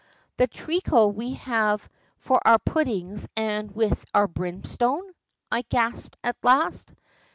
[0.37, 5.13] "The treacle we have for our puddings and with our brimstone?"
[5.51, 6.95] I gasped at last.